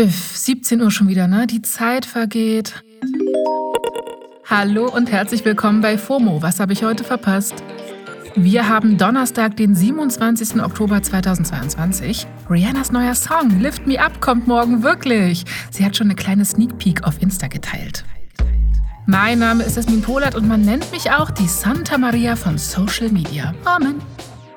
[0.00, 1.48] Üff, 17 Uhr schon wieder, ne?
[1.48, 2.84] Die Zeit vergeht.
[4.46, 6.40] Hallo und herzlich willkommen bei FOMO.
[6.40, 7.54] Was habe ich heute verpasst?
[8.36, 10.62] Wir haben Donnerstag, den 27.
[10.62, 12.28] Oktober 2022.
[12.48, 15.44] Rihannas neuer Song Lift Me Up kommt morgen wirklich.
[15.72, 18.04] Sie hat schon eine kleine Sneak Peek auf Insta geteilt.
[19.06, 23.08] Mein Name ist Esmin Polat und man nennt mich auch die Santa Maria von Social
[23.08, 23.52] Media.
[23.64, 23.96] Amen.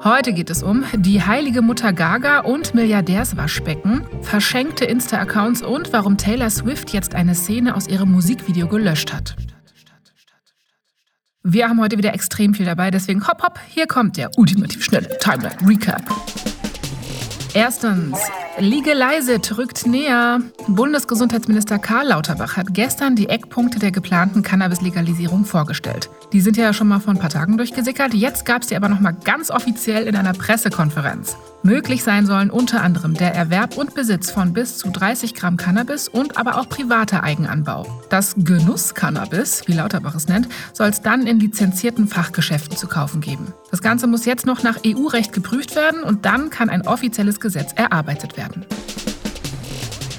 [0.04, 6.50] Heute geht es um die heilige Mutter Gaga und Milliardärswaschbecken, verschenkte Insta-Accounts und warum Taylor
[6.50, 9.36] Swift jetzt eine Szene aus ihrem Musikvideo gelöscht hat.
[11.44, 15.20] Wir haben heute wieder extrem viel dabei, deswegen hopp hopp, hier kommt der ultimativ schnelle
[15.20, 16.02] Timeline Recap.
[17.54, 18.18] Erstens,
[18.58, 20.40] Legalize rückt näher.
[20.68, 26.10] Bundesgesundheitsminister Karl Lauterbach hat gestern die Eckpunkte der geplanten Cannabis-Legalisierung vorgestellt.
[26.34, 28.14] Die sind ja schon mal vor ein paar Tagen durchgesickert.
[28.14, 31.38] Jetzt gab es die aber noch mal ganz offiziell in einer Pressekonferenz.
[31.64, 36.08] Möglich sein sollen unter anderem der Erwerb und Besitz von bis zu 30 Gramm Cannabis
[36.08, 37.86] und aber auch privater Eigenanbau.
[38.10, 43.54] Das Genuss-Cannabis, wie Lauterbach es nennt, soll es dann in lizenzierten Fachgeschäften zu kaufen geben.
[43.70, 47.74] Das Ganze muss jetzt noch nach EU-Recht geprüft werden und dann kann ein offizielles Gesetz
[47.76, 48.41] erarbeitet werden.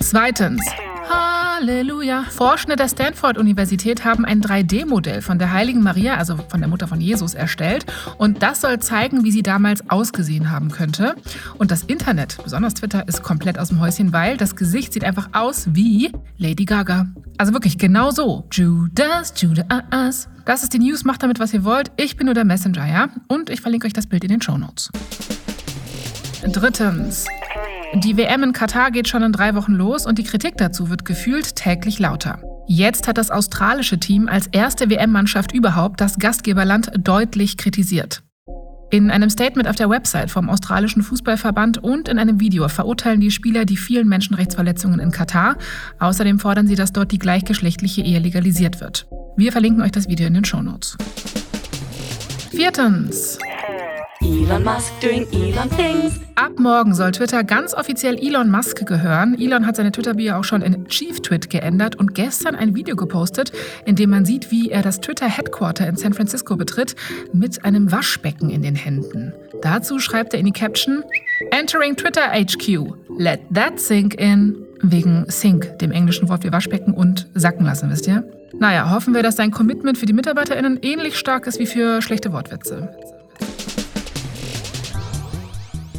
[0.00, 0.62] Zweitens.
[1.08, 2.24] Halleluja.
[2.30, 7.00] Forschende der Stanford-Universität haben ein 3D-Modell von der heiligen Maria, also von der Mutter von
[7.00, 7.86] Jesus, erstellt.
[8.18, 11.14] Und das soll zeigen, wie sie damals ausgesehen haben könnte.
[11.58, 15.28] Und das Internet, besonders Twitter, ist komplett aus dem Häuschen, weil das Gesicht sieht einfach
[15.32, 17.06] aus wie Lady Gaga.
[17.38, 18.46] Also wirklich genau so.
[18.50, 20.28] Judas, Judas.
[20.44, 21.04] Das ist die News.
[21.04, 21.92] Macht damit, was ihr wollt.
[21.96, 23.08] Ich bin nur der Messenger, ja?
[23.28, 24.90] Und ich verlinke euch das Bild in den Show Notes.
[26.44, 27.26] Drittens.
[27.94, 31.04] Die WM in Katar geht schon in drei Wochen los und die Kritik dazu wird
[31.04, 32.42] gefühlt täglich lauter.
[32.66, 38.22] Jetzt hat das australische Team als erste WM-Mannschaft überhaupt das Gastgeberland deutlich kritisiert.
[38.90, 43.30] In einem Statement auf der Website vom australischen Fußballverband und in einem Video verurteilen die
[43.30, 45.56] Spieler die vielen Menschenrechtsverletzungen in Katar.
[45.98, 49.06] Außerdem fordern sie, dass dort die gleichgeschlechtliche Ehe legalisiert wird.
[49.36, 50.96] Wir verlinken euch das Video in den Shownotes.
[52.50, 53.38] Viertens.
[54.24, 56.20] Elon Musk doing Elon things.
[56.36, 59.36] Ab morgen soll Twitter ganz offiziell Elon Musk gehören.
[59.38, 63.52] Elon hat seine Twitter-Bio auch schon in Chief Twit geändert und gestern ein Video gepostet,
[63.84, 66.94] in dem man sieht, wie er das Twitter-Headquarter in San Francisco betritt,
[67.32, 69.32] mit einem Waschbecken in den Händen.
[69.60, 71.02] Dazu schreibt er in die Caption:
[71.50, 72.94] Entering Twitter HQ.
[73.18, 74.56] Let that sink in.
[74.84, 78.24] Wegen Sink, dem englischen Wort für Waschbecken und sacken lassen, wisst ihr?
[78.58, 82.32] Naja, hoffen wir, dass sein Commitment für die MitarbeiterInnen ähnlich stark ist wie für schlechte
[82.32, 82.88] Wortwitze.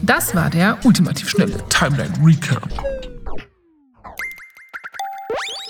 [0.05, 2.67] Das war der ultimativ schnelle Timeline Recap.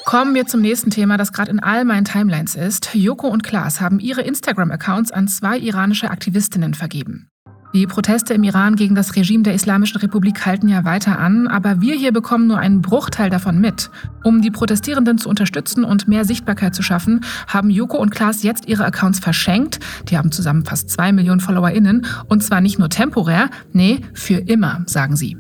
[0.06, 2.96] Kommen wir zum nächsten Thema, das gerade in all meinen Timelines ist.
[2.96, 7.30] Joko und Klaas haben ihre Instagram-Accounts an zwei iranische Aktivistinnen vergeben.
[7.74, 11.82] Die Proteste im Iran gegen das Regime der Islamischen Republik halten ja weiter an, aber
[11.82, 13.90] wir hier bekommen nur einen Bruchteil davon mit.
[14.24, 18.68] Um die Protestierenden zu unterstützen und mehr Sichtbarkeit zu schaffen, haben Joko und Klaas jetzt
[18.68, 19.80] ihre Accounts verschenkt.
[20.10, 24.84] Die haben zusammen fast zwei Millionen FollowerInnen und zwar nicht nur temporär, nee, für immer,
[24.86, 25.36] sagen sie.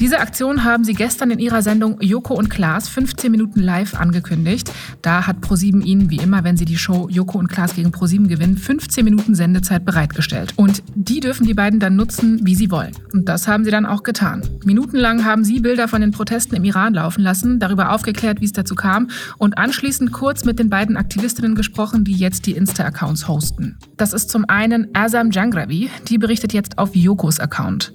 [0.00, 4.72] Diese Aktion haben sie gestern in ihrer Sendung Joko und Klaas 15 Minuten live angekündigt.
[5.02, 8.26] Da hat ProSieben ihnen, wie immer, wenn sie die Show Joko und Klaas gegen ProSieben
[8.26, 10.54] gewinnen, 15 Minuten Sendezeit bereitgestellt.
[10.56, 12.92] Und die dürfen die beiden dann nutzen, wie sie wollen.
[13.12, 14.40] Und das haben sie dann auch getan.
[14.64, 18.52] Minutenlang haben sie Bilder von den Protesten im Iran laufen lassen, darüber aufgeklärt, wie es
[18.52, 23.76] dazu kam und anschließend kurz mit den beiden Aktivistinnen gesprochen, die jetzt die Insta-Accounts hosten.
[23.98, 27.92] Das ist zum einen Azam Jangravi, die berichtet jetzt auf Jokos Account.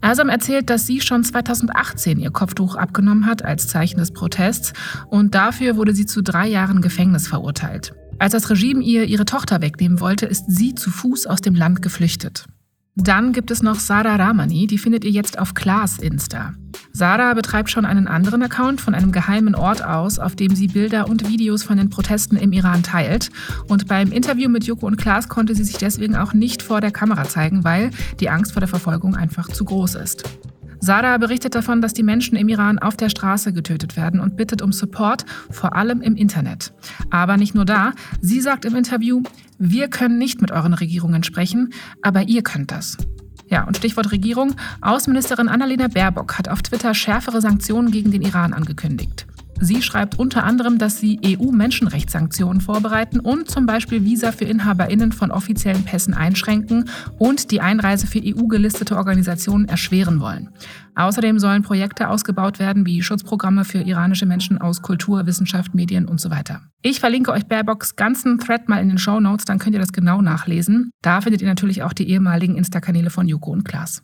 [0.00, 4.72] Asam erzählt, dass sie schon 2018 ihr Kopftuch abgenommen hat als Zeichen des Protests
[5.08, 7.94] und dafür wurde sie zu drei Jahren Gefängnis verurteilt.
[8.18, 11.82] Als das Regime ihr ihre Tochter wegnehmen wollte, ist sie zu Fuß aus dem Land
[11.82, 12.46] geflüchtet.
[12.98, 16.54] Dann gibt es noch Sarah Ramani, die findet ihr jetzt auf Klaas Insta.
[16.92, 21.06] Sarah betreibt schon einen anderen Account von einem geheimen Ort aus, auf dem sie Bilder
[21.06, 23.30] und Videos von den Protesten im Iran teilt.
[23.68, 26.90] Und beim Interview mit Joko und Klaas konnte sie sich deswegen auch nicht vor der
[26.90, 30.24] Kamera zeigen, weil die Angst vor der Verfolgung einfach zu groß ist.
[30.86, 34.62] Sarah berichtet davon, dass die Menschen im Iran auf der Straße getötet werden und bittet
[34.62, 36.72] um Support, vor allem im Internet.
[37.10, 37.92] Aber nicht nur da.
[38.20, 39.20] Sie sagt im Interview,
[39.58, 41.72] wir können nicht mit euren Regierungen sprechen,
[42.02, 42.96] aber ihr könnt das.
[43.48, 44.54] Ja, und Stichwort Regierung.
[44.80, 49.26] Außenministerin Annalena Baerbock hat auf Twitter schärfere Sanktionen gegen den Iran angekündigt.
[49.60, 55.30] Sie schreibt unter anderem, dass sie EU-Menschenrechtssanktionen vorbereiten und zum Beispiel Visa für InhaberInnen von
[55.30, 56.88] offiziellen Pässen einschränken
[57.18, 60.50] und die Einreise für EU-gelistete Organisationen erschweren wollen.
[60.94, 66.20] Außerdem sollen Projekte ausgebaut werden wie Schutzprogramme für iranische Menschen aus Kultur, Wissenschaft, Medien und
[66.20, 66.62] so weiter.
[66.82, 69.92] Ich verlinke euch Baerbocks ganzen Thread mal in den Show Notes, dann könnt ihr das
[69.92, 70.90] genau nachlesen.
[71.02, 74.02] Da findet ihr natürlich auch die ehemaligen Insta-Kanäle von Joko und Klaas.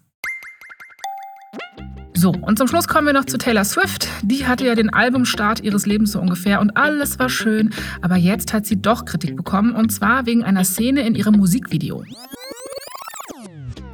[2.23, 4.07] So, und zum Schluss kommen wir noch zu Taylor Swift.
[4.23, 7.71] Die hatte ja den Albumstart ihres Lebens so ungefähr und alles war schön.
[8.01, 12.05] Aber jetzt hat sie doch Kritik bekommen und zwar wegen einer Szene in ihrem Musikvideo.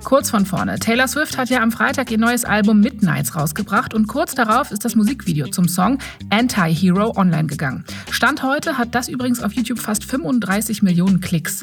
[0.05, 0.79] Kurz von vorne.
[0.79, 4.85] Taylor Swift hat ja am Freitag ihr neues Album Midnights rausgebracht und kurz darauf ist
[4.85, 5.97] das Musikvideo zum Song
[6.29, 7.87] Anti-Hero online gegangen.
[8.11, 11.63] Stand heute hat das übrigens auf YouTube fast 35 Millionen Klicks.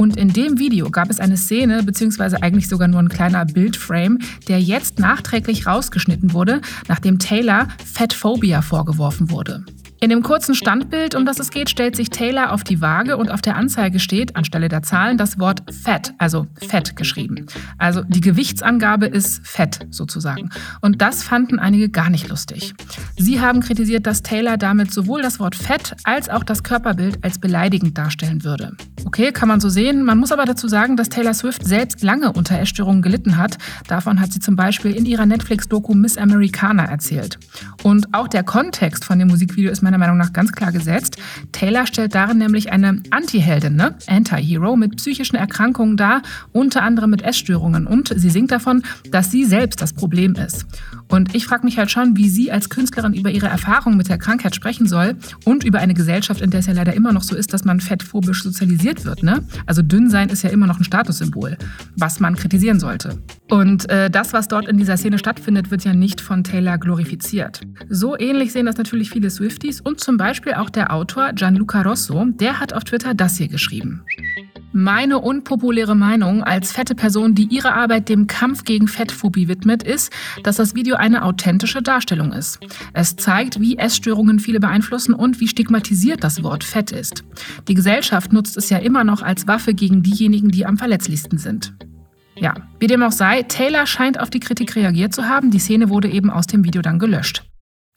[0.00, 4.18] Und in dem Video gab es eine Szene, beziehungsweise eigentlich sogar nur ein kleiner Bildframe,
[4.48, 9.62] der jetzt nachträglich rausgeschnitten wurde, nachdem Taylor Fatphobia vorgeworfen wurde.
[10.02, 13.30] In dem kurzen Standbild, um das es geht, stellt sich Taylor auf die Waage und
[13.30, 17.44] auf der Anzeige steht anstelle der Zahlen das Wort Fett, also Fett geschrieben.
[17.76, 20.48] Also die Gewichtsangabe ist Fett sozusagen.
[20.80, 22.72] Und das fanden einige gar nicht lustig.
[23.18, 27.38] Sie haben kritisiert, dass Taylor damit sowohl das Wort Fett als auch das Körperbild als
[27.38, 28.72] beleidigend darstellen würde.
[29.04, 30.04] Okay, kann man so sehen.
[30.04, 33.58] Man muss aber dazu sagen, dass Taylor Swift selbst lange unter Essstörungen gelitten hat.
[33.86, 37.38] Davon hat sie zum Beispiel in ihrer Netflix-Doku Miss Americana erzählt.
[37.82, 41.16] Und auch der Kontext von dem Musikvideo ist meiner Meinung nach ganz klar gesetzt.
[41.52, 43.96] Taylor stellt darin nämlich eine Anti-Heldin, ne?
[44.06, 46.22] Anti-Hero, mit psychischen Erkrankungen dar,
[46.52, 47.86] unter anderem mit Essstörungen.
[47.86, 50.66] Und sie singt davon, dass sie selbst das Problem ist.
[51.08, 54.18] Und ich frage mich halt schon, wie sie als Künstlerin über ihre Erfahrungen mit der
[54.18, 57.34] Krankheit sprechen soll und über eine Gesellschaft, in der es ja leider immer noch so
[57.34, 59.24] ist, dass man fettphobisch sozialisiert wird.
[59.24, 59.42] Ne?
[59.66, 61.56] Also dünn sein ist ja immer noch ein Statussymbol,
[61.96, 63.18] was man kritisieren sollte.
[63.50, 67.62] Und äh, das, was dort in dieser Szene stattfindet, wird ja nicht von Taylor glorifiziert.
[67.88, 72.24] So ähnlich sehen das natürlich viele Swifties und zum Beispiel auch der Autor Gianluca Rosso,
[72.26, 74.04] der hat auf Twitter das hier geschrieben.
[74.72, 80.12] Meine unpopuläre Meinung als fette Person, die ihre Arbeit dem Kampf gegen Fettphobie widmet, ist,
[80.44, 82.60] dass das Video eine authentische Darstellung ist.
[82.92, 87.24] Es zeigt, wie Essstörungen viele beeinflussen und wie stigmatisiert das Wort Fett ist.
[87.66, 91.74] Die Gesellschaft nutzt es ja immer noch als Waffe gegen diejenigen, die am verletzlichsten sind.
[92.36, 95.50] Ja, wie dem auch sei, Taylor scheint auf die Kritik reagiert zu haben.
[95.50, 97.49] Die Szene wurde eben aus dem Video dann gelöscht.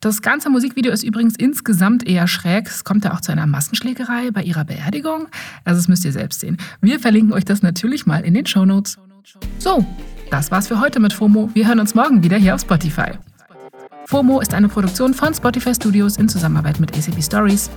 [0.04, 2.68] Das ganze Musikvideo ist übrigens insgesamt eher schräg.
[2.68, 5.28] Es kommt ja auch zu einer Massenschlägerei bei ihrer Beerdigung.
[5.64, 6.58] Also das müsst ihr selbst sehen.
[6.82, 8.98] Wir verlinken euch das natürlich mal in den Show Notes.
[9.60, 9.86] So,
[10.30, 11.52] das war's für heute mit FOMO.
[11.54, 13.12] Wir hören uns morgen wieder hier auf Spotify.
[14.08, 17.72] FOMO ist eine Produktion von Spotify Studios in Zusammenarbeit mit ACB Stories.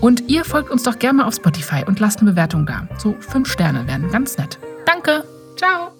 [0.00, 2.86] Und ihr folgt uns doch gerne mal auf Spotify und lasst eine Bewertung da.
[2.98, 4.60] So fünf Sterne wären ganz nett.
[4.86, 5.24] Danke.
[5.56, 5.91] Ciao.